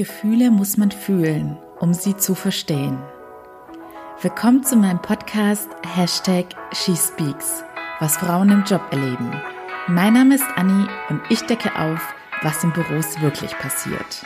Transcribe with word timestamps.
Gefühle 0.00 0.50
muss 0.50 0.78
man 0.78 0.90
fühlen, 0.90 1.58
um 1.78 1.92
sie 1.92 2.16
zu 2.16 2.34
verstehen. 2.34 2.98
Willkommen 4.22 4.64
zu 4.64 4.76
meinem 4.76 5.02
Podcast 5.02 5.68
Hashtag 5.86 6.46
SheSpeaks, 6.72 7.62
was 7.98 8.16
Frauen 8.16 8.48
im 8.48 8.64
Job 8.64 8.80
erleben. 8.92 9.30
Mein 9.88 10.14
Name 10.14 10.36
ist 10.36 10.46
Anni 10.56 10.86
und 11.10 11.20
ich 11.28 11.42
decke 11.42 11.78
auf, 11.78 12.00
was 12.40 12.64
in 12.64 12.72
Büros 12.72 13.20
wirklich 13.20 13.52
passiert. 13.58 14.24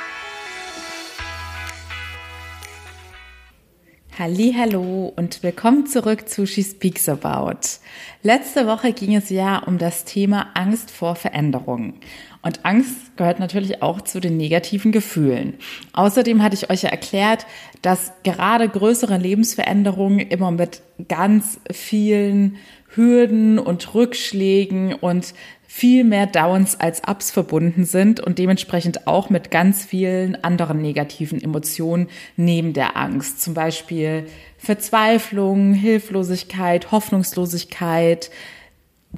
Hallo 4.17 5.13
und 5.17 5.43
willkommen 5.43 5.89
zurück 5.89 6.29
zu 6.29 6.47
She 6.47 6.63
Speaks 6.63 7.09
About. 7.09 7.81
Letzte 8.23 8.65
Woche 8.69 8.93
ging 8.93 9.17
es 9.17 9.29
ja 9.29 9.59
um 9.59 9.77
das 9.77 10.05
Thema 10.05 10.53
Angst 10.55 10.93
vor 10.93 11.17
Veränderungen. 11.17 11.95
Und 12.41 12.65
Angst 12.65 13.17
gehört 13.17 13.41
natürlich 13.41 13.83
auch 13.83 14.03
zu 14.03 14.21
den 14.21 14.37
negativen 14.37 14.93
Gefühlen. 14.93 15.55
Außerdem 15.95 16.45
hatte 16.45 16.55
ich 16.55 16.71
euch 16.71 16.83
ja 16.83 16.91
erklärt, 16.91 17.45
dass 17.83 18.13
gerade 18.23 18.69
größere 18.69 19.19
Lebensveränderungen 19.19 20.21
immer 20.21 20.53
mit 20.53 20.81
ganz 21.09 21.59
vielen 21.73 22.59
Hürden 22.95 23.59
und 23.59 23.95
Rückschlägen 23.95 24.95
und 24.95 25.35
viel 25.67 26.05
mehr 26.05 26.27
Downs 26.27 26.79
als 26.79 27.03
Ups 27.05 27.33
verbunden 27.33 27.85
sind 27.85 28.21
und 28.21 28.39
dementsprechend 28.39 29.09
auch 29.09 29.29
mit 29.29 29.51
ganz 29.51 29.85
vielen 29.85 30.37
anderen 30.45 30.81
negativen 30.81 31.43
Emotionen 31.43 32.07
neben 32.37 32.75
der 32.75 32.97
Angst. 32.97 33.43
Zum 33.43 33.55
Beispiel 33.55 34.27
Verzweiflung, 34.57 35.75
Hilflosigkeit, 35.75 36.93
Hoffnungslosigkeit, 36.93 38.31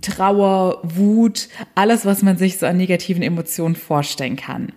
Trauer, 0.00 0.80
Wut, 0.82 1.48
alles, 1.74 2.06
was 2.06 2.22
man 2.22 2.38
sich 2.38 2.58
so 2.58 2.66
an 2.66 2.76
negativen 2.76 3.22
Emotionen 3.22 3.76
vorstellen 3.76 4.36
kann. 4.36 4.72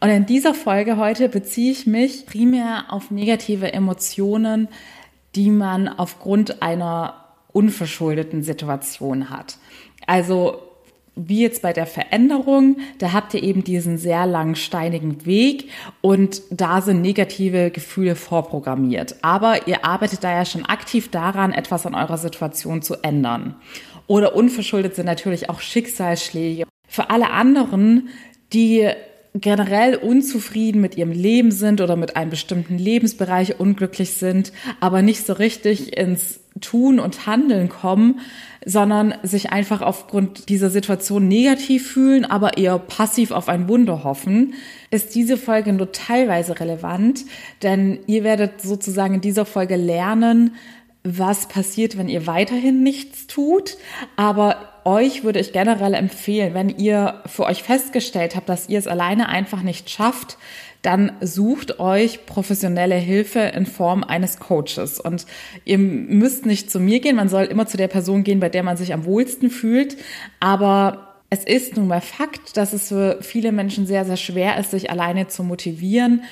Und 0.00 0.08
in 0.08 0.26
dieser 0.26 0.54
Folge 0.54 0.96
heute 0.96 1.28
beziehe 1.28 1.72
ich 1.72 1.86
mich 1.86 2.26
primär 2.26 2.86
auf 2.88 3.10
negative 3.10 3.72
Emotionen, 3.72 4.68
die 5.36 5.50
man 5.50 5.88
aufgrund 5.88 6.60
einer 6.62 7.19
unverschuldeten 7.52 8.42
Situation 8.42 9.30
hat. 9.30 9.58
Also 10.06 10.58
wie 11.16 11.42
jetzt 11.42 11.62
bei 11.62 11.72
der 11.72 11.86
Veränderung, 11.86 12.78
da 12.98 13.12
habt 13.12 13.34
ihr 13.34 13.42
eben 13.42 13.64
diesen 13.64 13.98
sehr 13.98 14.26
langen 14.26 14.54
steinigen 14.54 15.26
Weg 15.26 15.68
und 16.00 16.42
da 16.50 16.80
sind 16.80 17.02
negative 17.02 17.70
Gefühle 17.70 18.14
vorprogrammiert. 18.14 19.16
Aber 19.22 19.66
ihr 19.66 19.84
arbeitet 19.84 20.24
da 20.24 20.32
ja 20.32 20.44
schon 20.44 20.64
aktiv 20.64 21.10
daran, 21.10 21.52
etwas 21.52 21.84
an 21.84 21.94
eurer 21.94 22.18
Situation 22.18 22.82
zu 22.82 23.02
ändern. 23.02 23.56
Oder 24.06 24.34
unverschuldet 24.34 24.94
sind 24.94 25.06
natürlich 25.06 25.50
auch 25.50 25.60
Schicksalsschläge. 25.60 26.64
Für 26.88 27.10
alle 27.10 27.30
anderen, 27.30 28.08
die 28.52 28.88
generell 29.34 29.94
unzufrieden 29.94 30.80
mit 30.80 30.96
ihrem 30.96 31.12
Leben 31.12 31.52
sind 31.52 31.80
oder 31.80 31.96
mit 31.96 32.16
einem 32.16 32.30
bestimmten 32.30 32.78
Lebensbereich 32.78 33.60
unglücklich 33.60 34.14
sind, 34.14 34.52
aber 34.80 35.02
nicht 35.02 35.24
so 35.24 35.34
richtig 35.34 35.96
ins 35.96 36.39
Tun 36.60 36.98
und 37.00 37.26
Handeln 37.26 37.68
kommen, 37.68 38.20
sondern 38.64 39.14
sich 39.22 39.50
einfach 39.52 39.82
aufgrund 39.82 40.48
dieser 40.48 40.70
Situation 40.70 41.28
negativ 41.28 41.90
fühlen, 41.92 42.24
aber 42.24 42.58
eher 42.58 42.78
passiv 42.78 43.30
auf 43.30 43.48
ein 43.48 43.68
Wunder 43.68 44.04
hoffen, 44.04 44.54
ist 44.90 45.14
diese 45.14 45.36
Folge 45.36 45.72
nur 45.72 45.92
teilweise 45.92 46.58
relevant, 46.60 47.24
denn 47.62 48.00
ihr 48.06 48.24
werdet 48.24 48.60
sozusagen 48.60 49.14
in 49.14 49.20
dieser 49.20 49.46
Folge 49.46 49.76
lernen, 49.76 50.54
was 51.02 51.48
passiert, 51.48 51.96
wenn 51.96 52.08
ihr 52.08 52.26
weiterhin 52.26 52.82
nichts 52.82 53.26
tut. 53.26 53.78
Aber 54.16 54.70
euch 54.84 55.24
würde 55.24 55.40
ich 55.40 55.52
generell 55.52 55.94
empfehlen, 55.94 56.54
wenn 56.54 56.68
ihr 56.68 57.22
für 57.26 57.44
euch 57.44 57.62
festgestellt 57.62 58.36
habt, 58.36 58.48
dass 58.48 58.68
ihr 58.68 58.78
es 58.78 58.86
alleine 58.86 59.28
einfach 59.28 59.62
nicht 59.62 59.88
schafft, 59.88 60.36
dann 60.82 61.12
sucht 61.20 61.78
euch 61.78 62.26
professionelle 62.26 62.94
Hilfe 62.94 63.40
in 63.40 63.66
Form 63.66 64.02
eines 64.02 64.38
Coaches. 64.38 64.98
Und 64.98 65.26
ihr 65.64 65.78
müsst 65.78 66.46
nicht 66.46 66.70
zu 66.70 66.80
mir 66.80 67.00
gehen, 67.00 67.16
man 67.16 67.28
soll 67.28 67.44
immer 67.44 67.66
zu 67.66 67.76
der 67.76 67.88
Person 67.88 68.24
gehen, 68.24 68.40
bei 68.40 68.48
der 68.48 68.62
man 68.62 68.76
sich 68.76 68.94
am 68.94 69.04
wohlsten 69.04 69.50
fühlt. 69.50 69.96
Aber 70.40 71.16
es 71.28 71.44
ist 71.44 71.76
nun 71.76 71.86
mal 71.86 72.00
Fakt, 72.00 72.56
dass 72.56 72.72
es 72.72 72.88
für 72.88 73.18
viele 73.20 73.52
Menschen 73.52 73.86
sehr, 73.86 74.04
sehr 74.04 74.16
schwer 74.16 74.58
ist, 74.58 74.72
sich 74.72 74.90
alleine 74.90 75.28
zu 75.28 75.44
motivieren 75.44 76.22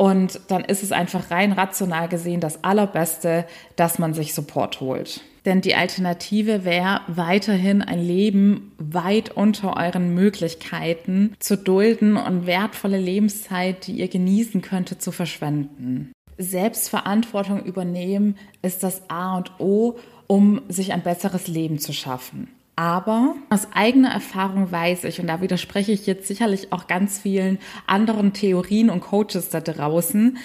und 0.00 0.40
dann 0.48 0.64
ist 0.64 0.82
es 0.82 0.92
einfach 0.92 1.30
rein 1.30 1.52
rational 1.52 2.08
gesehen 2.08 2.40
das 2.40 2.64
Allerbeste, 2.64 3.44
dass 3.76 3.98
man 3.98 4.14
sich 4.14 4.32
Support 4.32 4.80
holt. 4.80 5.20
Denn 5.44 5.60
die 5.60 5.74
Alternative 5.74 6.64
wäre 6.64 7.02
weiterhin 7.06 7.82
ein 7.82 8.02
Leben 8.02 8.72
weit 8.78 9.28
unter 9.36 9.76
euren 9.76 10.14
Möglichkeiten 10.14 11.34
zu 11.38 11.58
dulden 11.58 12.16
und 12.16 12.46
wertvolle 12.46 12.96
Lebenszeit, 12.96 13.86
die 13.88 13.92
ihr 13.92 14.08
genießen 14.08 14.62
könntet, 14.62 15.02
zu 15.02 15.12
verschwenden. 15.12 16.12
Selbstverantwortung 16.38 17.62
übernehmen 17.62 18.38
ist 18.62 18.82
das 18.82 19.02
A 19.10 19.36
und 19.36 19.52
O, 19.60 19.98
um 20.26 20.62
sich 20.70 20.94
ein 20.94 21.02
besseres 21.02 21.46
Leben 21.46 21.78
zu 21.78 21.92
schaffen. 21.92 22.48
Aber 22.80 23.34
aus 23.50 23.68
eigener 23.74 24.08
Erfahrung 24.08 24.72
weiß 24.72 25.04
ich, 25.04 25.20
und 25.20 25.26
da 25.26 25.42
widerspreche 25.42 25.92
ich 25.92 26.06
jetzt 26.06 26.26
sicherlich 26.26 26.72
auch 26.72 26.86
ganz 26.86 27.18
vielen 27.18 27.58
anderen 27.86 28.32
Theorien 28.32 28.88
und 28.88 29.02
Coaches 29.02 29.50
da 29.50 29.60
draußen, 29.60 30.38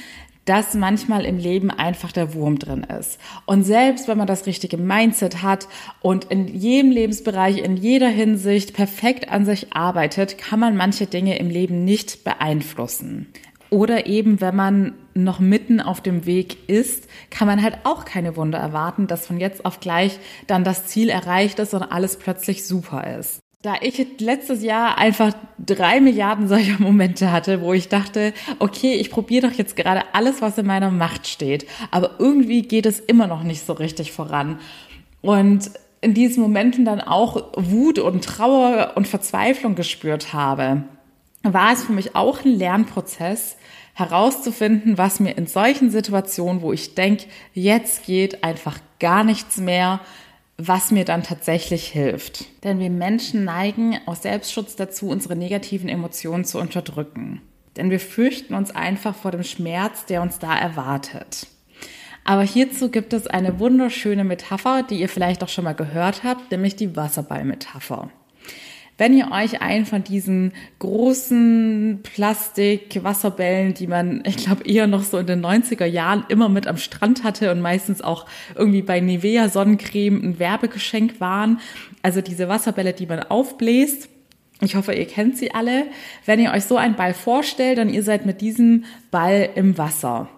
dass 0.43 0.73
manchmal 0.73 1.23
im 1.23 1.37
Leben 1.37 1.71
einfach 1.71 2.11
der 2.11 2.33
Wurm 2.33 2.59
drin 2.59 2.83
ist. 2.99 3.21
Und 3.45 3.63
selbst 3.63 4.09
wenn 4.09 4.17
man 4.17 4.27
das 4.27 4.47
richtige 4.47 4.75
Mindset 4.75 5.43
hat 5.43 5.69
und 6.01 6.25
in 6.25 6.49
jedem 6.49 6.91
Lebensbereich, 6.91 7.59
in 7.59 7.77
jeder 7.77 8.09
Hinsicht 8.09 8.73
perfekt 8.73 9.31
an 9.31 9.45
sich 9.45 9.71
arbeitet, 9.71 10.37
kann 10.37 10.59
man 10.59 10.75
manche 10.75 11.05
Dinge 11.05 11.39
im 11.39 11.49
Leben 11.49 11.85
nicht 11.85 12.25
beeinflussen. 12.25 13.27
Oder 13.69 14.07
eben, 14.07 14.41
wenn 14.41 14.57
man 14.57 14.93
noch 15.15 15.39
mitten 15.39 15.79
auf 15.79 16.01
dem 16.01 16.25
Weg 16.25 16.69
ist, 16.69 17.07
kann 17.31 17.47
man 17.47 17.63
halt 17.63 17.79
auch 17.85 18.05
keine 18.05 18.35
Wunder 18.35 18.59
erwarten, 18.59 19.07
dass 19.07 19.25
von 19.25 19.39
jetzt 19.39 19.65
auf 19.65 19.79
gleich 19.79 20.19
dann 20.45 20.63
das 20.63 20.85
Ziel 20.85 21.09
erreicht 21.09 21.57
ist 21.59 21.73
und 21.73 21.83
alles 21.83 22.17
plötzlich 22.17 22.67
super 22.67 23.17
ist. 23.17 23.39
Da 23.61 23.75
ich 23.81 24.19
letztes 24.19 24.61
Jahr 24.61 24.99
einfach 24.99 25.33
drei 25.57 25.99
Milliarden 25.99 26.47
solcher 26.47 26.79
Momente 26.79 27.31
hatte, 27.31 27.61
wo 27.61 27.73
ich 27.73 27.87
dachte, 27.87 28.33
okay, 28.59 28.93
ich 28.93 29.09
probiere 29.09 29.47
doch 29.47 29.57
jetzt 29.57 29.75
gerade 29.75 30.03
alles, 30.13 30.41
was 30.41 30.57
in 30.57 30.67
meiner 30.67 30.91
Macht 30.91 31.27
steht, 31.27 31.65
aber 31.89 32.11
irgendwie 32.19 32.61
geht 32.61 32.85
es 32.85 32.99
immer 32.99 33.25
noch 33.25 33.41
nicht 33.41 33.65
so 33.65 33.73
richtig 33.73 34.11
voran. 34.11 34.59
Und 35.21 35.71
in 36.01 36.13
diesen 36.13 36.43
Momenten 36.43 36.85
dann 36.85 37.01
auch 37.01 37.53
Wut 37.55 37.97
und 37.97 38.23
Trauer 38.23 38.91
und 38.95 39.07
Verzweiflung 39.07 39.73
gespürt 39.73 40.33
habe, 40.33 40.83
war 41.41 41.73
es 41.73 41.85
für 41.85 41.93
mich 41.93 42.15
auch 42.15 42.43
ein 42.45 42.51
Lernprozess, 42.51 43.57
herauszufinden, 43.95 44.97
was 44.97 45.19
mir 45.19 45.37
in 45.37 45.47
solchen 45.47 45.89
Situationen, 45.89 46.61
wo 46.61 46.73
ich 46.73 46.95
denke, 46.95 47.25
jetzt 47.53 48.05
geht 48.05 48.43
einfach 48.43 48.77
gar 48.99 49.23
nichts 49.23 49.57
mehr, 49.57 50.01
was 50.57 50.91
mir 50.91 51.05
dann 51.05 51.23
tatsächlich 51.23 51.87
hilft. 51.87 52.45
Denn 52.63 52.79
wir 52.79 52.89
Menschen 52.89 53.45
neigen 53.45 53.97
aus 54.05 54.21
Selbstschutz 54.21 54.75
dazu, 54.75 55.09
unsere 55.09 55.35
negativen 55.35 55.89
Emotionen 55.89 56.45
zu 56.45 56.59
unterdrücken. 56.59 57.41
Denn 57.77 57.89
wir 57.89 57.99
fürchten 57.99 58.53
uns 58.53 58.71
einfach 58.71 59.15
vor 59.15 59.31
dem 59.31 59.43
Schmerz, 59.43 60.05
der 60.05 60.21
uns 60.21 60.39
da 60.39 60.55
erwartet. 60.57 61.47
Aber 62.25 62.43
hierzu 62.43 62.89
gibt 62.89 63.13
es 63.13 63.27
eine 63.27 63.59
wunderschöne 63.59 64.23
Metapher, 64.23 64.83
die 64.83 64.99
ihr 64.99 65.09
vielleicht 65.09 65.43
auch 65.43 65.49
schon 65.49 65.63
mal 65.63 65.73
gehört 65.73 66.23
habt, 66.23 66.51
nämlich 66.51 66.75
die 66.75 66.95
Wasserballmetapher. 66.95 68.09
Wenn 68.97 69.17
ihr 69.17 69.31
euch 69.31 69.61
einen 69.61 69.85
von 69.85 70.03
diesen 70.05 70.53
großen 70.79 71.99
Plastik-Wasserbällen, 72.01 73.73
die 73.73 73.87
man, 73.87 74.23
ich 74.25 74.37
glaube, 74.37 74.63
eher 74.65 74.87
noch 74.87 75.03
so 75.03 75.17
in 75.17 75.27
den 75.27 75.45
90er 75.45 75.85
Jahren 75.85 76.23
immer 76.29 76.47
mit 76.47 76.65
am 76.65 76.77
Strand 76.77 77.23
hatte 77.23 77.51
und 77.51 77.59
meistens 77.59 78.01
auch 78.01 78.25
irgendwie 78.55 78.81
bei 78.81 79.01
Nivea 79.01 79.49
Sonnencreme 79.49 80.21
ein 80.23 80.39
Werbegeschenk 80.39 81.19
waren, 81.19 81.59
also 82.03 82.21
diese 82.21 82.47
Wasserbälle, 82.47 82.93
die 82.93 83.05
man 83.05 83.19
aufbläst, 83.19 84.07
ich 84.61 84.75
hoffe, 84.75 84.93
ihr 84.93 85.05
kennt 85.05 85.37
sie 85.37 85.53
alle. 85.53 85.87
Wenn 86.25 86.39
ihr 86.39 86.51
euch 86.51 86.63
so 86.63 86.77
einen 86.77 86.95
Ball 86.95 87.13
vorstellt, 87.13 87.77
dann 87.77 87.89
ihr 87.89 88.03
seid 88.03 88.25
mit 88.25 88.39
diesem 88.39 88.85
Ball 89.11 89.49
im 89.55 89.77
Wasser. 89.77 90.29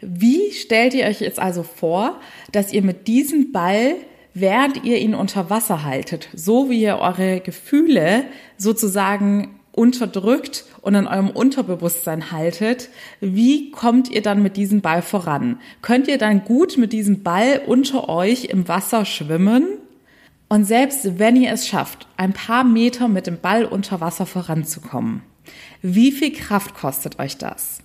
Wie 0.00 0.52
stellt 0.52 0.94
ihr 0.94 1.06
euch 1.06 1.20
jetzt 1.20 1.38
also 1.38 1.62
vor, 1.62 2.20
dass 2.52 2.72
ihr 2.72 2.82
mit 2.82 3.08
diesem 3.08 3.52
Ball 3.52 3.96
während 4.36 4.84
ihr 4.84 4.98
ihn 4.98 5.14
unter 5.14 5.48
Wasser 5.48 5.82
haltet, 5.82 6.28
so 6.34 6.68
wie 6.68 6.82
ihr 6.82 6.98
eure 6.98 7.40
Gefühle 7.40 8.24
sozusagen 8.58 9.58
unterdrückt 9.72 10.66
und 10.82 10.94
in 10.94 11.06
eurem 11.06 11.30
Unterbewusstsein 11.30 12.30
haltet, 12.32 12.90
wie 13.20 13.70
kommt 13.70 14.10
ihr 14.10 14.20
dann 14.20 14.42
mit 14.42 14.58
diesem 14.58 14.82
Ball 14.82 15.00
voran? 15.00 15.58
Könnt 15.80 16.06
ihr 16.06 16.18
dann 16.18 16.44
gut 16.44 16.76
mit 16.76 16.92
diesem 16.92 17.22
Ball 17.22 17.62
unter 17.66 18.10
euch 18.10 18.44
im 18.44 18.68
Wasser 18.68 19.06
schwimmen? 19.06 19.64
Und 20.48 20.64
selbst 20.64 21.18
wenn 21.18 21.36
ihr 21.36 21.52
es 21.52 21.66
schafft, 21.66 22.06
ein 22.18 22.34
paar 22.34 22.62
Meter 22.62 23.08
mit 23.08 23.26
dem 23.26 23.40
Ball 23.40 23.64
unter 23.64 24.02
Wasser 24.02 24.26
voranzukommen, 24.26 25.22
wie 25.80 26.12
viel 26.12 26.32
Kraft 26.32 26.74
kostet 26.74 27.18
euch 27.18 27.38
das? 27.38 27.78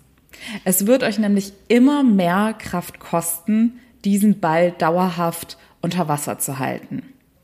Es 0.66 0.86
wird 0.86 1.04
euch 1.04 1.18
nämlich 1.18 1.54
immer 1.70 2.04
mehr 2.04 2.54
Kraft 2.58 3.00
kosten, 3.00 3.80
diesen 4.04 4.40
Ball 4.40 4.72
dauerhaft 4.72 5.58
unter 5.82 6.08
Wasser 6.08 6.40
zu 6.40 6.60
halten. 6.60 7.04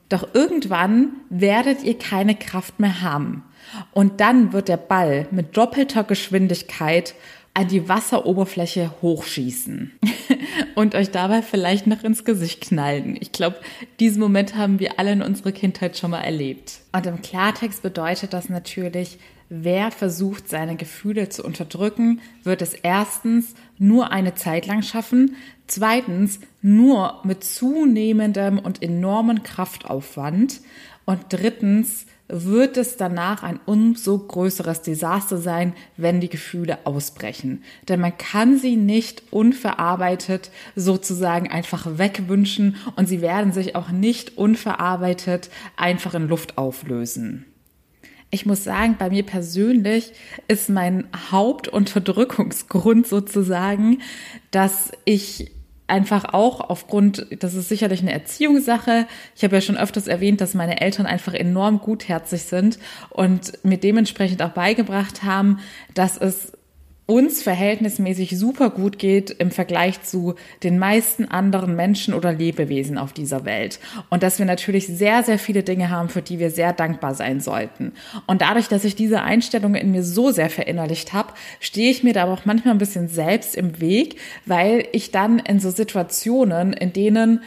Doch 0.10 0.34
irgendwann 0.34 1.10
werdet 1.30 1.84
ihr 1.84 1.98
keine 1.98 2.36
Kraft 2.36 2.80
mehr 2.80 3.02
haben. 3.02 3.44
Und 3.92 4.22
dann 4.22 4.54
wird 4.54 4.70
der 4.70 4.78
Ball 4.78 5.28
mit 5.32 5.58
doppelter 5.58 6.04
Geschwindigkeit 6.04 7.14
an 7.54 7.68
die 7.68 7.90
Wasseroberfläche 7.90 8.92
hochschießen 9.02 9.92
und 10.76 10.94
euch 10.94 11.10
dabei 11.10 11.42
vielleicht 11.42 11.88
noch 11.88 12.04
ins 12.04 12.24
Gesicht 12.24 12.62
knallen. 12.62 13.18
Ich 13.20 13.32
glaube, 13.32 13.58
diesen 14.00 14.22
Moment 14.22 14.56
haben 14.56 14.80
wir 14.80 15.00
alle 15.00 15.12
in 15.12 15.24
unserer 15.24 15.52
Kindheit 15.52 15.98
schon 15.98 16.12
mal 16.12 16.22
erlebt. 16.22 16.82
Und 16.94 17.08
im 17.08 17.22
Klartext 17.22 17.82
bedeutet 17.82 18.34
das 18.34 18.48
natürlich, 18.48 19.18
wer 19.50 19.90
versucht, 19.92 20.50
seine 20.50 20.76
Gefühle 20.76 21.30
zu 21.30 21.44
unterdrücken, 21.44 22.22
wird 22.44 22.62
es 22.62 22.76
erstens 22.76 23.56
nur 23.78 24.12
eine 24.12 24.36
Zeit 24.36 24.66
lang 24.66 24.82
schaffen, 24.82 25.36
zweitens 25.68 26.40
nur 26.62 27.22
mit 27.24 27.44
zunehmendem 27.44 28.60
und 28.60 28.82
enormen 28.82 29.44
Kraftaufwand 29.44 30.62
und 31.06 31.20
drittens 31.30 32.06
wird 32.28 32.76
es 32.76 32.98
danach 32.98 33.44
ein 33.44 33.60
umso 33.66 34.18
größeres 34.18 34.82
Desaster 34.82 35.38
sein, 35.38 35.74
wenn 35.96 36.20
die 36.20 36.30
Gefühle 36.30 36.80
ausbrechen. 36.84 37.64
Denn 37.88 38.02
man 38.02 38.18
kann 38.18 38.58
sie 38.58 38.76
nicht 38.76 39.24
unverarbeitet 39.32 40.52
sozusagen 40.76 41.50
einfach 41.50 41.98
wegwünschen 41.98 42.76
und 42.96 43.08
sie 43.08 43.22
werden 43.22 43.54
sich 43.54 43.76
auch 43.76 43.90
nicht 43.90 44.38
unverarbeitet 44.38 45.50
einfach 45.78 46.14
in 46.14 46.28
Luft 46.28 46.58
auflösen. 46.58 47.46
Ich 48.30 48.46
muss 48.46 48.64
sagen, 48.64 48.98
bei 49.00 49.10
mir 49.10 49.24
persönlich 49.24 50.12
ist 50.48 50.70
mein 50.70 51.08
Hauptunterdrückungsgrund 51.32 53.08
sozusagen, 53.08 54.02
dass 54.52 54.92
ich 55.06 55.52
einfach 55.88 56.34
auch 56.34 56.60
aufgrund, 56.70 57.28
das 57.40 57.54
ist 57.54 57.70
sicherlich 57.70 58.02
eine 58.02 58.12
Erziehungssache. 58.12 59.08
Ich 59.36 59.44
habe 59.44 59.56
ja 59.56 59.62
schon 59.62 59.78
öfters 59.78 60.08
erwähnt, 60.08 60.42
dass 60.42 60.54
meine 60.54 60.82
Eltern 60.82 61.06
einfach 61.06 61.34
enorm 61.34 61.80
gutherzig 61.80 62.44
sind 62.44 62.78
und 63.10 63.64
mir 63.64 63.78
dementsprechend 63.78 64.42
auch 64.42 64.52
beigebracht 64.52 65.24
haben, 65.24 65.60
dass 65.94 66.18
es 66.18 66.52
uns 67.08 67.42
verhältnismäßig 67.42 68.38
super 68.38 68.70
gut 68.70 69.00
geht 69.00 69.32
im 69.32 69.50
Vergleich 69.50 70.04
zu 70.04 70.36
den 70.62 70.78
meisten 70.78 71.26
anderen 71.26 71.76
Menschen 71.76 72.14
oder 72.14 72.34
Lebewesen 72.34 72.98
auf 72.98 73.14
dieser 73.14 73.46
Welt. 73.46 73.80
Und 74.10 74.24
dass 74.24 74.40
wir 74.40 74.46
natürlich 74.46 74.88
sehr, 74.88 75.24
sehr 75.24 75.40
viele 75.40 75.64
Dinge 75.64 75.90
haben, 75.90 76.10
für 76.10 76.22
die 76.22 76.38
wir 76.38 76.52
sehr 76.52 76.74
dankbar 76.74 77.16
sein 77.16 77.40
sollten. 77.40 77.94
Und 78.28 78.42
dadurch, 78.42 78.68
dass 78.68 78.84
ich 78.84 78.96
diese 78.96 79.22
Einstellung 79.22 79.74
in 79.76 79.92
mir 79.92 80.04
so 80.04 80.32
sehr 80.32 80.50
verinnerlicht 80.50 81.14
habe, 81.14 81.34
stehe 81.62 81.90
ich 81.90 82.04
mir 82.04 82.14
da 82.14 82.24
aber 82.24 82.34
auch 82.34 82.46
manchmal 82.46 82.74
ein 82.76 82.80
bisschen 82.80 83.08
selbst 83.08 83.56
im 83.56 83.80
Weg, 83.80 84.18
weil 84.46 84.86
ich 84.92 85.12
dann 85.12 85.40
in 85.40 85.62
so 85.62 85.72
Situationen, 85.72 86.74
in 86.74 86.92
denen 86.92 87.42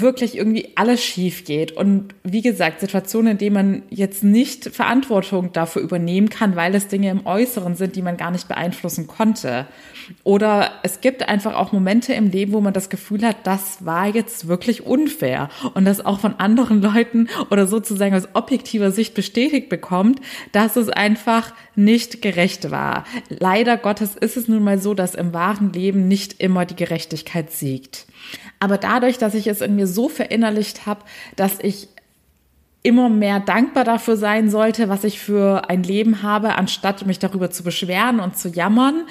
wirklich 0.00 0.36
irgendwie 0.36 0.70
alles 0.74 1.02
schief 1.02 1.44
geht. 1.44 1.72
Und 1.72 2.14
wie 2.22 2.42
gesagt, 2.42 2.80
Situationen, 2.80 3.32
in 3.32 3.38
denen 3.38 3.54
man 3.54 3.82
jetzt 3.90 4.24
nicht 4.24 4.68
Verantwortung 4.68 5.52
dafür 5.52 5.82
übernehmen 5.82 6.28
kann, 6.28 6.56
weil 6.56 6.74
es 6.74 6.88
Dinge 6.88 7.10
im 7.10 7.26
Äußeren 7.26 7.74
sind, 7.76 7.96
die 7.96 8.02
man 8.02 8.16
gar 8.16 8.30
nicht 8.30 8.48
beeinflussen 8.48 9.06
konnte. 9.06 9.66
Oder 10.22 10.72
es 10.82 11.00
gibt 11.00 11.28
einfach 11.28 11.54
auch 11.54 11.72
Momente 11.72 12.12
im 12.14 12.30
Leben, 12.30 12.52
wo 12.52 12.60
man 12.60 12.72
das 12.72 12.90
Gefühl 12.90 13.24
hat, 13.26 13.38
das 13.44 13.84
war 13.84 14.08
jetzt 14.08 14.48
wirklich 14.48 14.84
unfair. 14.84 15.48
Und 15.74 15.84
das 15.84 16.04
auch 16.04 16.20
von 16.20 16.34
anderen 16.34 16.82
Leuten 16.82 17.28
oder 17.50 17.66
sozusagen 17.66 18.14
aus 18.14 18.28
objektiver 18.34 18.90
Sicht 18.90 19.14
bestätigt 19.14 19.68
bekommt, 19.68 20.20
dass 20.52 20.76
es 20.76 20.88
einfach 20.88 21.52
nicht 21.74 22.22
gerecht 22.22 22.70
war. 22.70 23.04
Leider 23.28 23.76
Gottes 23.76 24.14
ist 24.14 24.36
es 24.36 24.48
nun 24.48 24.62
mal 24.62 24.78
so, 24.78 24.94
dass 24.94 25.14
im 25.14 25.32
wahren 25.32 25.72
Leben 25.72 26.08
nicht 26.08 26.40
immer 26.40 26.64
die 26.66 26.76
Gerechtigkeit 26.76 27.50
siegt. 27.50 28.06
Aber 28.64 28.78
dadurch, 28.78 29.18
dass 29.18 29.34
ich 29.34 29.46
es 29.46 29.60
in 29.60 29.76
mir 29.76 29.86
so 29.86 30.08
verinnerlicht 30.08 30.86
habe, 30.86 31.02
dass 31.36 31.58
ich 31.60 31.88
immer 32.82 33.10
mehr 33.10 33.38
dankbar 33.38 33.84
dafür 33.84 34.16
sein 34.16 34.48
sollte, 34.48 34.88
was 34.88 35.04
ich 35.04 35.20
für 35.20 35.68
ein 35.68 35.82
Leben 35.82 36.22
habe, 36.22 36.54
anstatt 36.54 37.04
mich 37.04 37.18
darüber 37.18 37.50
zu 37.50 37.62
beschweren 37.62 38.20
und 38.20 38.38
zu 38.38 38.48
jammern, 38.48 39.04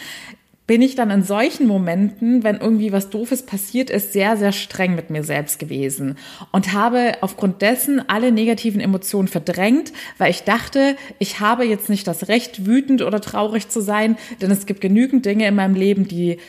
bin 0.65 0.81
ich 0.81 0.95
dann 0.95 1.11
in 1.11 1.21
solchen 1.21 1.67
Momenten, 1.67 2.43
wenn 2.43 2.55
irgendwie 2.55 2.91
was 2.91 3.11
Doofes 3.11 3.45
passiert 3.45 3.91
ist, 3.91 4.11
sehr, 4.11 4.37
sehr 4.37 4.53
streng 4.53 4.95
mit 4.95 5.11
mir 5.11 5.23
selbst 5.23 5.59
gewesen 5.59 6.17
und 6.51 6.73
habe 6.73 7.17
aufgrund 7.21 7.61
dessen 7.61 8.09
alle 8.09 8.31
negativen 8.31 8.81
Emotionen 8.81 9.27
verdrängt, 9.27 9.93
weil 10.17 10.31
ich 10.31 10.45
dachte, 10.45 10.95
ich 11.19 11.39
habe 11.39 11.63
jetzt 11.63 11.89
nicht 11.89 12.07
das 12.07 12.27
Recht, 12.27 12.65
wütend 12.65 13.03
oder 13.03 13.21
traurig 13.21 13.69
zu 13.69 13.81
sein, 13.81 14.17
denn 14.41 14.49
es 14.49 14.65
gibt 14.65 14.81
genügend 14.81 15.27
Dinge 15.27 15.45
in 15.45 15.53
meinem 15.53 15.75
Leben, 15.75 16.07
die 16.07 16.39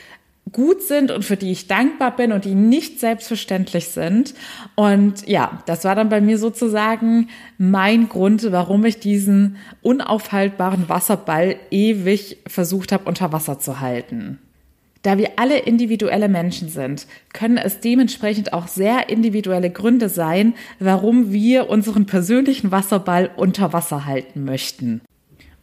gut 0.51 0.83
sind 0.83 1.11
und 1.11 1.25
für 1.25 1.37
die 1.37 1.51
ich 1.51 1.67
dankbar 1.67 2.15
bin 2.15 2.31
und 2.31 2.45
die 2.45 2.55
nicht 2.55 2.99
selbstverständlich 2.99 3.89
sind. 3.89 4.33
Und 4.75 5.27
ja, 5.27 5.63
das 5.65 5.83
war 5.83 5.95
dann 5.95 6.09
bei 6.09 6.21
mir 6.21 6.37
sozusagen 6.37 7.29
mein 7.57 8.09
Grund, 8.09 8.51
warum 8.51 8.85
ich 8.85 8.99
diesen 8.99 9.57
unaufhaltbaren 9.81 10.87
Wasserball 10.87 11.55
ewig 11.71 12.37
versucht 12.47 12.91
habe, 12.91 13.05
unter 13.05 13.31
Wasser 13.31 13.59
zu 13.59 13.79
halten. 13.79 14.39
Da 15.01 15.19
wir 15.19 15.33
alle 15.37 15.59
individuelle 15.59 16.29
Menschen 16.29 16.67
sind, 16.67 17.05
können 17.31 17.57
es 17.57 17.79
dementsprechend 17.79 18.53
auch 18.53 18.67
sehr 18.67 19.09
individuelle 19.09 19.69
Gründe 19.69 20.09
sein, 20.09 20.55
warum 20.79 21.31
wir 21.31 21.69
unseren 21.69 22.07
persönlichen 22.07 22.71
Wasserball 22.71 23.29
unter 23.35 23.71
Wasser 23.71 24.05
halten 24.05 24.45
möchten. 24.45 25.01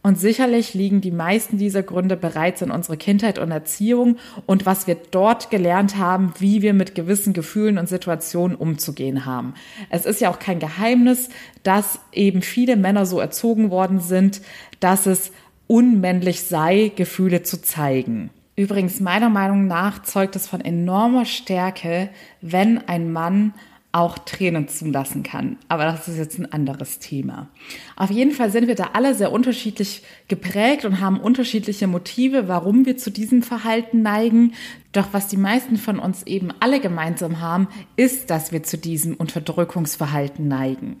Und 0.03 0.19
sicherlich 0.19 0.73
liegen 0.73 0.99
die 0.99 1.11
meisten 1.11 1.57
dieser 1.57 1.81
Gründe 1.81 2.17
bereits 2.17 2.61
in 2.61 2.71
unserer 2.71 2.97
Kindheit 2.97 3.39
und 3.39 3.51
Erziehung 3.51 4.17
und 4.45 4.65
was 4.65 4.85
wir 4.85 4.97
dort 5.11 5.49
gelernt 5.49 5.97
haben, 5.97 6.33
wie 6.39 6.61
wir 6.61 6.73
mit 6.73 6.93
gewissen 6.93 7.31
Gefühlen 7.31 7.77
und 7.77 7.87
Situationen 7.87 8.57
umzugehen 8.57 9.25
haben. 9.25 9.53
Es 9.89 10.05
ist 10.05 10.19
ja 10.19 10.29
auch 10.29 10.39
kein 10.39 10.59
Geheimnis, 10.59 11.29
dass 11.63 12.01
eben 12.11 12.41
viele 12.41 12.75
Männer 12.75 13.05
so 13.05 13.21
erzogen 13.21 13.71
worden 13.71 14.01
sind, 14.01 14.41
dass 14.81 15.05
es 15.05 15.31
unmännlich 15.67 16.43
sei, 16.43 16.91
Gefühle 16.93 17.43
zu 17.43 17.61
zeigen. 17.61 18.29
Übrigens, 18.57 18.99
meiner 18.99 19.29
Meinung 19.29 19.67
nach 19.67 20.03
zeugt 20.03 20.35
es 20.35 20.47
von 20.47 20.59
enormer 20.59 21.25
Stärke, 21.25 22.09
wenn 22.41 22.77
ein 22.89 23.11
Mann 23.11 23.53
auch 23.93 24.17
Tränen 24.17 24.67
zulassen 24.67 25.21
kann. 25.21 25.57
Aber 25.69 25.85
das 25.85 26.07
ist 26.07 26.17
jetzt 26.17 26.39
ein 26.39 26.51
anderes 26.51 26.97
Thema. 26.97 27.47
Auf 27.95 28.09
jeden 28.09 28.31
Fall 28.31 28.51
sind 28.51 28.67
wir 28.67 28.75
da 28.75 28.89
alle 28.93 29.13
sehr 29.13 29.31
unterschiedlich 29.31 30.01
geprägt 30.27 30.83
und 30.83 30.99
haben 30.99 31.19
unterschiedliche 31.19 31.85
Motive, 31.85 32.47
warum 32.47 32.87
wir 32.87 32.97
zu 32.97 33.11
diesem 33.11 33.43
Verhalten 33.43 34.01
neigen. 34.01 34.53
Doch 34.93 35.09
was 35.11 35.27
die 35.27 35.37
meisten 35.37 35.77
von 35.77 35.99
uns 35.99 36.23
eben 36.23 36.49
alle 36.59 36.79
gemeinsam 36.79 37.39
haben, 37.39 37.67
ist, 37.95 38.31
dass 38.31 38.51
wir 38.51 38.63
zu 38.63 38.79
diesem 38.79 39.13
Unterdrückungsverhalten 39.13 40.47
neigen. 40.47 40.99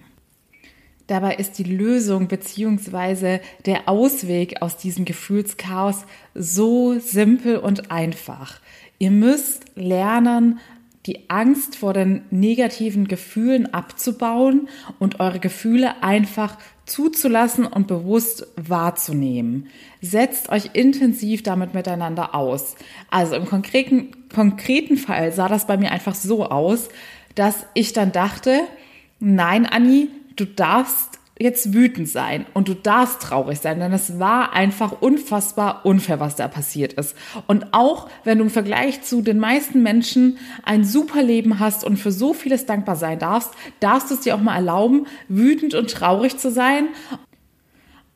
Dabei 1.07 1.35
ist 1.35 1.57
die 1.57 1.63
Lösung 1.63 2.27
beziehungsweise 2.27 3.41
der 3.65 3.89
Ausweg 3.89 4.61
aus 4.61 4.77
diesem 4.77 5.03
Gefühlschaos 5.03 6.05
so 6.35 6.97
simpel 6.99 7.57
und 7.57 7.91
einfach. 7.91 8.61
Ihr 8.99 9.11
müsst 9.11 9.65
lernen, 9.75 10.59
die 11.05 11.29
Angst 11.29 11.75
vor 11.75 11.93
den 11.93 12.23
negativen 12.31 13.07
Gefühlen 13.07 13.73
abzubauen 13.73 14.69
und 14.99 15.19
eure 15.19 15.39
Gefühle 15.39 16.01
einfach 16.01 16.57
zuzulassen 16.85 17.65
und 17.65 17.87
bewusst 17.87 18.47
wahrzunehmen. 18.55 19.67
Setzt 20.01 20.49
euch 20.49 20.71
intensiv 20.73 21.43
damit 21.43 21.73
miteinander 21.73 22.35
aus. 22.35 22.75
Also 23.09 23.35
im 23.35 23.45
konkreten, 23.45 24.11
konkreten 24.33 24.97
Fall 24.97 25.31
sah 25.31 25.47
das 25.47 25.67
bei 25.67 25.77
mir 25.77 25.91
einfach 25.91 26.15
so 26.15 26.45
aus, 26.45 26.89
dass 27.35 27.65
ich 27.73 27.93
dann 27.93 28.11
dachte, 28.11 28.61
nein, 29.19 29.65
Anni, 29.65 30.09
du 30.35 30.45
darfst 30.45 31.19
jetzt 31.43 31.73
wütend 31.73 32.09
sein 32.09 32.45
und 32.53 32.67
du 32.67 32.73
darfst 32.73 33.21
traurig 33.21 33.59
sein, 33.59 33.79
denn 33.79 33.91
es 33.91 34.17
war 34.17 34.53
einfach 34.53 35.01
unfassbar 35.01 35.85
unfair, 35.85 36.19
was 36.19 36.35
da 36.35 36.47
passiert 36.47 36.93
ist. 36.93 37.15
Und 37.45 37.73
auch 37.73 38.09
wenn 38.23 38.39
du 38.39 38.45
im 38.45 38.49
Vergleich 38.49 39.03
zu 39.03 39.21
den 39.21 39.39
meisten 39.39 39.83
Menschen 39.83 40.37
ein 40.63 40.85
super 40.85 41.21
Leben 41.21 41.59
hast 41.59 41.83
und 41.83 41.97
für 41.97 42.11
so 42.11 42.33
vieles 42.33 42.65
dankbar 42.65 42.95
sein 42.95 43.19
darfst, 43.19 43.51
darfst 43.79 44.09
du 44.09 44.15
es 44.15 44.21
dir 44.21 44.35
auch 44.35 44.41
mal 44.41 44.55
erlauben, 44.55 45.05
wütend 45.27 45.75
und 45.75 45.91
traurig 45.91 46.37
zu 46.37 46.49
sein 46.49 46.87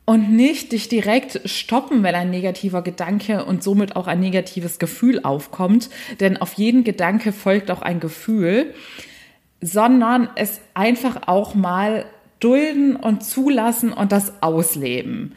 und 0.05 0.31
nicht 0.31 0.71
dich 0.71 0.87
direkt 0.87 1.41
stoppen, 1.49 2.01
wenn 2.03 2.15
ein 2.15 2.29
negativer 2.29 2.81
Gedanke 2.81 3.43
und 3.43 3.61
somit 3.61 3.97
auch 3.97 4.07
ein 4.07 4.21
negatives 4.21 4.79
Gefühl 4.79 5.21
aufkommt, 5.23 5.89
denn 6.21 6.37
auf 6.37 6.53
jeden 6.53 6.85
Gedanke 6.85 7.33
folgt 7.33 7.69
auch 7.71 7.81
ein 7.81 7.99
Gefühl, 7.99 8.73
sondern 9.59 10.29
es 10.35 10.61
einfach 10.73 11.27
auch 11.27 11.55
mal 11.55 12.05
dulden 12.39 12.95
und 12.95 13.23
zulassen 13.23 13.93
und 13.93 14.11
das 14.11 14.41
ausleben. 14.41 15.35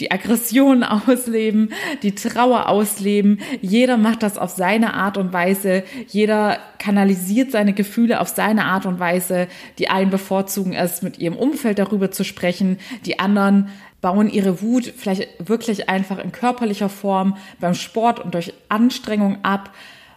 Die 0.00 0.10
Aggression 0.10 0.82
ausleben, 0.82 1.72
die 2.02 2.14
Trauer 2.14 2.68
ausleben. 2.68 3.40
Jeder 3.60 3.96
macht 3.96 4.22
das 4.22 4.38
auf 4.38 4.50
seine 4.50 4.94
Art 4.94 5.16
und 5.16 5.32
Weise. 5.32 5.84
Jeder 6.08 6.58
kanalisiert 6.78 7.52
seine 7.52 7.72
Gefühle 7.72 8.20
auf 8.20 8.28
seine 8.28 8.64
Art 8.64 8.86
und 8.86 8.98
Weise. 8.98 9.48
Die 9.78 9.88
einen 9.88 10.10
bevorzugen 10.10 10.72
es, 10.72 11.02
mit 11.02 11.18
ihrem 11.18 11.36
Umfeld 11.36 11.78
darüber 11.78 12.10
zu 12.10 12.24
sprechen. 12.24 12.78
Die 13.06 13.18
anderen 13.18 13.68
bauen 14.00 14.28
ihre 14.28 14.60
Wut 14.60 14.92
vielleicht 14.96 15.28
wirklich 15.38 15.88
einfach 15.88 16.18
in 16.18 16.32
körperlicher 16.32 16.88
Form 16.88 17.36
beim 17.60 17.74
Sport 17.74 18.18
und 18.18 18.34
durch 18.34 18.52
Anstrengung 18.68 19.44
ab. 19.44 19.70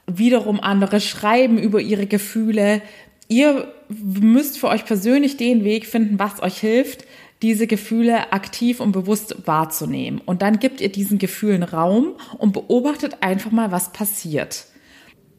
Wiederum 0.07 0.59
andere 0.59 0.99
schreiben 0.99 1.57
über 1.57 1.79
ihre 1.79 2.07
Gefühle, 2.07 2.81
ihr 3.27 3.73
müsst 3.89 4.57
für 4.57 4.67
euch 4.67 4.85
persönlich 4.85 5.37
den 5.37 5.63
Weg 5.63 5.85
finden, 5.85 6.19
was 6.19 6.41
euch 6.41 6.57
hilft, 6.57 7.05
diese 7.41 7.67
Gefühle 7.67 8.31
aktiv 8.31 8.79
und 8.79 8.91
bewusst 8.91 9.35
wahrzunehmen. 9.45 10.21
Und 10.25 10.41
dann 10.41 10.59
gebt 10.59 10.81
ihr 10.81 10.91
diesen 10.91 11.17
Gefühlen 11.17 11.63
Raum 11.63 12.15
und 12.37 12.53
beobachtet 12.53 13.17
einfach 13.21 13.51
mal, 13.51 13.71
was 13.71 13.91
passiert. 13.91 14.65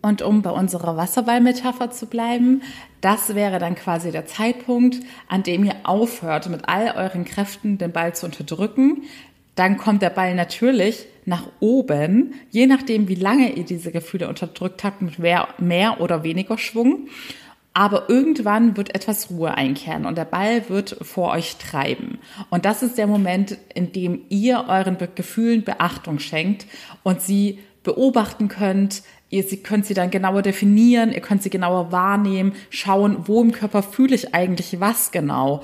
Und 0.03 0.23
um 0.23 0.43
bei 0.43 0.51
unserer 0.51 0.97
Wasserballmetapher 0.97 1.91
zu 1.91 2.07
bleiben, 2.07 2.63
das 3.01 3.35
wäre 3.35 3.59
dann 3.59 3.75
quasi 3.75 4.13
der 4.13 4.27
Zeitpunkt, 4.27 5.01
an 5.27 5.43
dem 5.43 5.65
ihr 5.65 5.75
aufhört, 5.83 6.49
mit 6.49 6.69
all 6.69 6.93
euren 6.97 7.25
Kräften 7.25 7.79
den 7.79 7.93
Ball 7.93 8.15
zu 8.15 8.27
unterdrücken. 8.27 9.03
Dann 9.57 9.79
kommt 9.79 10.03
der 10.03 10.11
Ball 10.11 10.35
natürlich 10.35 11.07
nach 11.25 11.49
oben, 11.61 12.35
je 12.51 12.67
nachdem, 12.67 13.09
wie 13.09 13.17
lange 13.17 13.53
ihr 13.53 13.65
diese 13.65 13.91
Gefühle 13.91 14.29
unterdrückt 14.29 14.85
habt, 14.85 15.03
mit 15.03 15.19
mehr, 15.19 15.97
oder 15.99 16.23
weniger 16.23 16.57
Schwung. 16.57 17.09
Aber 17.77 18.09
irgendwann 18.09 18.79
wird 18.79 18.95
etwas 18.95 19.29
Ruhe 19.29 19.53
einkehren 19.53 20.07
und 20.07 20.17
der 20.17 20.25
Ball 20.25 20.71
wird 20.71 20.97
vor 21.03 21.33
euch 21.33 21.57
treiben. 21.57 22.21
Und 22.49 22.65
das 22.65 22.83
ist 22.83 22.97
der 22.97 23.07
Moment, 23.07 23.59
in 23.75 23.93
dem 23.93 24.23
ihr 24.31 24.65
euren 24.67 24.97
Gefühlen 25.15 25.63
Beachtung 25.63 26.19
schenkt 26.19 26.67
und 27.03 27.21
sie 27.21 27.59
beobachten 27.83 28.49
könnt. 28.49 29.03
Ihr 29.29 29.45
könnt 29.63 29.85
sie 29.85 29.93
dann 29.93 30.11
genauer 30.11 30.41
definieren, 30.41 31.13
ihr 31.13 31.21
könnt 31.21 31.43
sie 31.43 31.51
genauer 31.51 31.93
wahrnehmen, 31.93 32.55
schauen, 32.71 33.29
wo 33.29 33.43
im 33.43 33.53
Körper 33.53 33.83
fühle 33.83 34.15
ich 34.15 34.35
eigentlich 34.35 34.81
was 34.81 35.13
genau. 35.13 35.63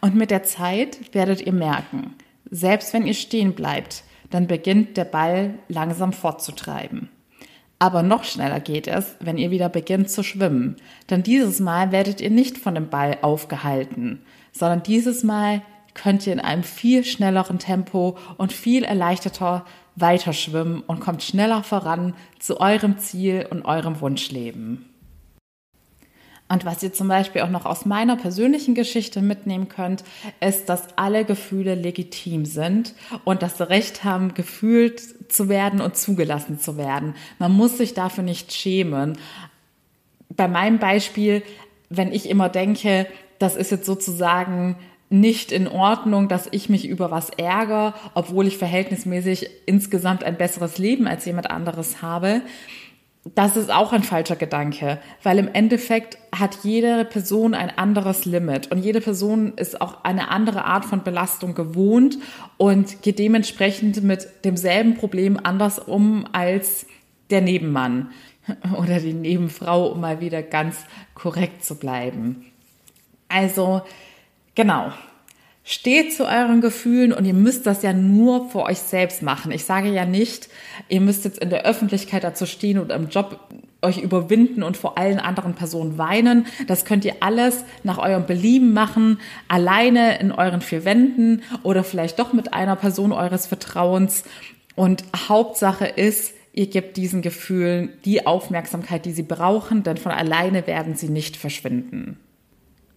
Und 0.00 0.14
mit 0.14 0.30
der 0.30 0.44
Zeit 0.44 1.14
werdet 1.14 1.42
ihr 1.42 1.52
merken, 1.52 2.14
selbst 2.50 2.94
wenn 2.94 3.06
ihr 3.06 3.12
stehen 3.12 3.52
bleibt, 3.52 4.04
dann 4.30 4.46
beginnt 4.46 4.96
der 4.96 5.04
Ball 5.04 5.58
langsam 5.68 6.14
fortzutreiben. 6.14 7.10
Aber 7.82 8.02
noch 8.02 8.24
schneller 8.24 8.60
geht 8.60 8.86
es, 8.86 9.16
wenn 9.20 9.38
ihr 9.38 9.50
wieder 9.50 9.70
beginnt 9.70 10.10
zu 10.10 10.22
schwimmen. 10.22 10.76
Denn 11.08 11.22
dieses 11.22 11.60
Mal 11.60 11.92
werdet 11.92 12.20
ihr 12.20 12.30
nicht 12.30 12.58
von 12.58 12.74
dem 12.74 12.90
Ball 12.90 13.16
aufgehalten, 13.22 14.20
sondern 14.52 14.82
dieses 14.82 15.24
Mal 15.24 15.62
könnt 15.94 16.26
ihr 16.26 16.34
in 16.34 16.40
einem 16.40 16.62
viel 16.62 17.04
schnelleren 17.04 17.58
Tempo 17.58 18.18
und 18.36 18.52
viel 18.52 18.84
erleichterter 18.84 19.64
weiter 19.96 20.34
schwimmen 20.34 20.82
und 20.86 21.00
kommt 21.00 21.22
schneller 21.22 21.62
voran 21.62 22.14
zu 22.38 22.60
eurem 22.60 22.98
Ziel 22.98 23.46
und 23.50 23.64
eurem 23.64 24.00
Wunschleben. 24.00 24.89
Und 26.50 26.64
was 26.64 26.82
ihr 26.82 26.92
zum 26.92 27.06
Beispiel 27.06 27.42
auch 27.42 27.48
noch 27.48 27.64
aus 27.64 27.86
meiner 27.86 28.16
persönlichen 28.16 28.74
Geschichte 28.74 29.22
mitnehmen 29.22 29.68
könnt, 29.68 30.02
ist, 30.40 30.68
dass 30.68 30.88
alle 30.96 31.24
Gefühle 31.24 31.76
legitim 31.76 32.44
sind 32.44 32.92
und 33.24 33.42
sie 33.42 33.68
Recht 33.68 34.02
haben, 34.02 34.34
gefühlt 34.34 35.00
zu 35.30 35.48
werden 35.48 35.80
und 35.80 35.96
zugelassen 35.96 36.58
zu 36.58 36.76
werden. 36.76 37.14
Man 37.38 37.52
muss 37.52 37.78
sich 37.78 37.94
dafür 37.94 38.24
nicht 38.24 38.52
schämen. 38.52 39.16
Bei 40.28 40.48
meinem 40.48 40.80
Beispiel, 40.80 41.44
wenn 41.88 42.12
ich 42.12 42.28
immer 42.28 42.48
denke, 42.48 43.06
das 43.38 43.54
ist 43.54 43.70
jetzt 43.70 43.86
sozusagen 43.86 44.74
nicht 45.08 45.52
in 45.52 45.68
Ordnung, 45.68 46.28
dass 46.28 46.48
ich 46.50 46.68
mich 46.68 46.88
über 46.88 47.12
was 47.12 47.30
ärgere, 47.30 47.94
obwohl 48.14 48.48
ich 48.48 48.58
verhältnismäßig 48.58 49.50
insgesamt 49.66 50.24
ein 50.24 50.36
besseres 50.36 50.78
Leben 50.78 51.06
als 51.06 51.24
jemand 51.26 51.48
anderes 51.48 52.02
habe, 52.02 52.42
das 53.24 53.56
ist 53.56 53.70
auch 53.70 53.92
ein 53.92 54.02
falscher 54.02 54.36
Gedanke, 54.36 54.98
weil 55.22 55.38
im 55.38 55.48
Endeffekt 55.48 56.16
hat 56.34 56.60
jede 56.62 57.04
Person 57.04 57.54
ein 57.54 57.70
anderes 57.76 58.24
Limit 58.24 58.72
und 58.72 58.78
jede 58.78 59.02
Person 59.02 59.52
ist 59.56 59.80
auch 59.80 60.04
eine 60.04 60.30
andere 60.30 60.64
Art 60.64 60.86
von 60.86 61.04
Belastung 61.04 61.54
gewohnt 61.54 62.18
und 62.56 63.02
geht 63.02 63.18
dementsprechend 63.18 64.02
mit 64.02 64.26
demselben 64.44 64.94
Problem 64.94 65.38
anders 65.42 65.78
um 65.78 66.26
als 66.32 66.86
der 67.28 67.42
Nebenmann 67.42 68.10
oder 68.78 69.00
die 69.00 69.12
Nebenfrau, 69.12 69.88
um 69.88 70.00
mal 70.00 70.20
wieder 70.20 70.42
ganz 70.42 70.86
korrekt 71.14 71.62
zu 71.62 71.78
bleiben. 71.78 72.46
Also, 73.28 73.82
genau. 74.54 74.92
Steht 75.62 76.14
zu 76.14 76.24
euren 76.24 76.60
Gefühlen 76.60 77.12
und 77.12 77.24
ihr 77.26 77.34
müsst 77.34 77.66
das 77.66 77.82
ja 77.82 77.92
nur 77.92 78.48
für 78.48 78.62
euch 78.62 78.78
selbst 78.78 79.22
machen. 79.22 79.52
Ich 79.52 79.64
sage 79.64 79.90
ja 79.90 80.06
nicht, 80.06 80.48
ihr 80.88 81.00
müsst 81.00 81.24
jetzt 81.24 81.38
in 81.38 81.50
der 81.50 81.64
Öffentlichkeit 81.64 82.24
dazu 82.24 82.46
stehen 82.46 82.78
und 82.78 82.90
im 82.90 83.08
Job 83.08 83.38
euch 83.82 83.98
überwinden 83.98 84.62
und 84.62 84.76
vor 84.76 84.98
allen 84.98 85.18
anderen 85.18 85.54
Personen 85.54 85.98
weinen. 85.98 86.46
Das 86.66 86.84
könnt 86.84 87.04
ihr 87.04 87.16
alles 87.20 87.64
nach 87.82 87.98
eurem 87.98 88.26
Belieben 88.26 88.72
machen, 88.72 89.20
alleine 89.48 90.18
in 90.18 90.32
euren 90.32 90.60
vier 90.60 90.84
Wänden 90.84 91.42
oder 91.62 91.84
vielleicht 91.84 92.18
doch 92.18 92.32
mit 92.32 92.52
einer 92.52 92.76
Person 92.76 93.12
eures 93.12 93.46
Vertrauens. 93.46 94.24
Und 94.76 95.04
Hauptsache 95.28 95.86
ist, 95.86 96.34
ihr 96.52 96.66
gebt 96.66 96.96
diesen 96.96 97.22
Gefühlen 97.22 97.90
die 98.04 98.26
Aufmerksamkeit, 98.26 99.04
die 99.04 99.12
sie 99.12 99.22
brauchen, 99.22 99.82
denn 99.82 99.96
von 99.96 100.12
alleine 100.12 100.66
werden 100.66 100.94
sie 100.94 101.08
nicht 101.08 101.36
verschwinden. 101.36 102.18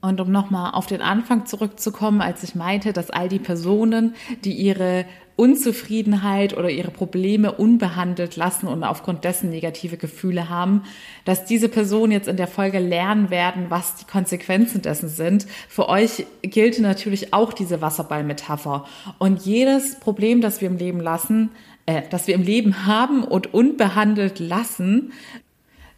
Und 0.03 0.19
um 0.19 0.33
nochmal 0.33 0.73
auf 0.73 0.85
den 0.85 1.01
Anfang 1.01 1.45
zurückzukommen, 1.45 2.19
als 2.19 2.43
ich 2.43 2.55
meinte, 2.55 2.91
dass 2.91 3.09
all 3.09 3.29
die 3.29 3.39
Personen, 3.39 4.15
die 4.43 4.51
ihre 4.51 5.05
Unzufriedenheit 5.37 6.57
oder 6.57 6.69
ihre 6.69 6.91
Probleme 6.91 7.53
unbehandelt 7.53 8.35
lassen 8.35 8.67
und 8.67 8.83
aufgrund 8.83 9.23
dessen 9.23 9.49
negative 9.49 9.95
Gefühle 9.95 10.49
haben, 10.49 10.83
dass 11.23 11.45
diese 11.45 11.69
Personen 11.69 12.11
jetzt 12.11 12.27
in 12.27 12.35
der 12.35 12.47
Folge 12.47 12.79
lernen 12.79 13.29
werden, 13.29 13.67
was 13.69 13.95
die 13.95 14.03
Konsequenzen 14.03 14.81
dessen 14.81 15.07
sind. 15.07 15.47
Für 15.69 15.87
euch 15.87 16.25
gilt 16.41 16.81
natürlich 16.81 17.33
auch 17.33 17.53
diese 17.53 17.79
Wasserballmetapher. 17.79 18.83
Und 19.19 19.45
jedes 19.45 20.01
Problem, 20.01 20.41
das 20.41 20.59
wir 20.59 20.67
im 20.67 20.77
Leben 20.77 20.99
lassen, 20.99 21.49
äh, 21.85 22.01
das 22.09 22.27
wir 22.27 22.35
im 22.35 22.43
Leben 22.43 22.85
haben 22.85 23.23
und 23.23 23.53
unbehandelt 23.53 24.39
lassen, 24.39 25.13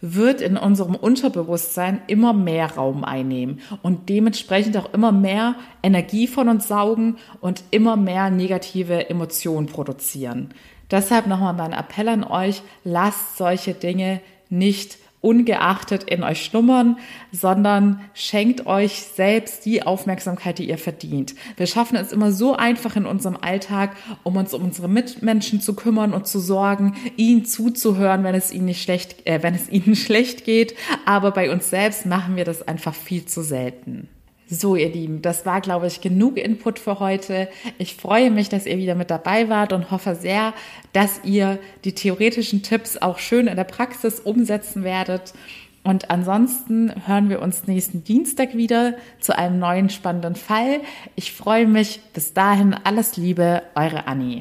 wird 0.01 0.41
in 0.41 0.57
unserem 0.57 0.95
Unterbewusstsein 0.95 2.01
immer 2.07 2.33
mehr 2.33 2.75
Raum 2.75 3.03
einnehmen 3.03 3.61
und 3.81 4.09
dementsprechend 4.09 4.77
auch 4.77 4.93
immer 4.93 5.11
mehr 5.11 5.55
Energie 5.81 6.27
von 6.27 6.49
uns 6.49 6.67
saugen 6.67 7.17
und 7.41 7.63
immer 7.71 7.95
mehr 7.95 8.29
negative 8.29 9.09
Emotionen 9.09 9.67
produzieren. 9.67 10.53
Deshalb 10.91 11.27
nochmal 11.27 11.53
mein 11.53 11.73
Appell 11.73 12.07
an 12.09 12.23
euch, 12.23 12.61
lasst 12.83 13.37
solche 13.37 13.73
Dinge 13.73 14.21
nicht 14.49 14.97
ungeachtet 15.25 16.03
in 16.03 16.23
euch 16.23 16.45
schlummern, 16.45 16.97
sondern 17.31 17.99
schenkt 18.13 18.67
euch 18.67 19.01
selbst 19.15 19.65
die 19.65 19.81
Aufmerksamkeit, 19.81 20.59
die 20.59 20.69
ihr 20.69 20.77
verdient. 20.77 21.33
Wir 21.57 21.65
schaffen 21.65 21.97
es 21.97 22.11
immer 22.11 22.31
so 22.31 22.55
einfach 22.55 22.95
in 22.95 23.07
unserem 23.07 23.35
Alltag, 23.35 23.95
um 24.21 24.37
uns 24.37 24.53
um 24.53 24.63
unsere 24.63 24.87
Mitmenschen 24.87 25.61
zu 25.61 25.75
kümmern 25.75 26.13
und 26.13 26.27
zu 26.27 26.39
sorgen, 26.39 26.95
ihnen 27.17 27.43
zuzuhören, 27.43 28.23
wenn 28.23 28.35
es 28.35 28.53
ihnen 28.53 28.65
nicht 28.65 28.83
schlecht, 28.83 29.25
äh, 29.25 29.41
wenn 29.41 29.55
es 29.55 29.67
ihnen 29.67 29.95
schlecht 29.95 30.45
geht. 30.45 30.75
Aber 31.05 31.31
bei 31.31 31.51
uns 31.51 31.71
selbst 31.71 32.05
machen 32.05 32.35
wir 32.35 32.45
das 32.45 32.67
einfach 32.67 32.93
viel 32.93 33.25
zu 33.25 33.41
selten. 33.41 34.07
So, 34.47 34.75
ihr 34.75 34.89
Lieben, 34.89 35.23
das 35.23 35.45
war, 35.47 35.59
glaube 35.59 35.87
ich, 35.87 36.01
genug 36.01 36.37
Input 36.37 36.77
für 36.77 36.99
heute. 36.99 37.49
Ich 37.79 37.95
freue 37.95 38.29
mich, 38.29 38.47
dass 38.47 38.67
ihr 38.67 38.77
wieder 38.77 38.93
mit 38.93 39.09
dabei 39.09 39.49
wart 39.49 39.73
und 39.73 39.89
hoffe 39.89 40.13
sehr, 40.13 40.53
dass 40.93 41.21
ihr 41.23 41.57
die 41.83 41.95
theoretischen 41.95 42.61
Tipps 42.61 42.97
auch 42.97 43.17
schön 43.17 43.47
in 43.47 43.55
der 43.55 43.63
Praxis 43.63 44.19
umsetzen 44.19 44.83
werdet. 44.83 45.33
Und 45.83 46.11
ansonsten 46.11 46.91
hören 47.07 47.29
wir 47.29 47.41
uns 47.41 47.67
nächsten 47.67 48.03
Dienstag 48.03 48.55
wieder 48.55 48.95
zu 49.19 49.37
einem 49.37 49.59
neuen 49.59 49.89
spannenden 49.89 50.35
Fall. 50.35 50.81
Ich 51.15 51.31
freue 51.31 51.67
mich. 51.67 52.01
Bis 52.13 52.33
dahin 52.33 52.73
alles 52.73 53.17
Liebe, 53.17 53.63
eure 53.75 54.07
Annie. 54.07 54.33